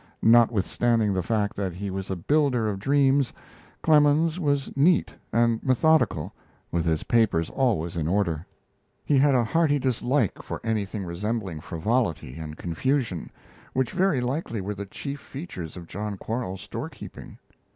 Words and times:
Notwithstanding 0.23 1.13
the 1.13 1.21
fact 1.21 1.55
that 1.55 1.73
he 1.73 1.91
was 1.91 2.09
a 2.09 2.15
builder 2.15 2.67
of 2.67 2.79
dreams, 2.79 3.31
Clemens 3.83 4.39
was 4.39 4.75
neat 4.75 5.13
and 5.31 5.61
methodical, 5.63 6.33
with 6.71 6.85
his 6.85 7.03
papers 7.03 7.51
always 7.51 7.95
in 7.95 8.07
order. 8.07 8.43
He 9.05 9.19
had 9.19 9.35
a 9.35 9.43
hearty 9.43 9.77
dislike 9.77 10.41
for 10.41 10.59
anything 10.63 11.05
resembling 11.05 11.59
frivolity 11.61 12.39
and 12.39 12.57
confusion, 12.57 13.29
which 13.73 13.91
very 13.91 14.21
likely 14.21 14.59
were 14.59 14.73
the 14.73 14.87
chief 14.87 15.19
features 15.19 15.77
of 15.77 15.85
John 15.85 16.17
Quarles's 16.17 16.63
storekeeping. 16.67 17.37